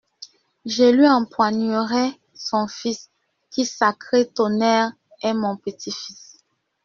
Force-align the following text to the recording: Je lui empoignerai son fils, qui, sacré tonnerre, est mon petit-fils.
Je 0.65 0.83
lui 0.83 1.07
empoignerai 1.07 2.09
son 2.33 2.65
fils, 2.67 3.11
qui, 3.51 3.67
sacré 3.67 4.27
tonnerre, 4.27 4.93
est 5.21 5.35
mon 5.35 5.57
petit-fils. 5.57 6.43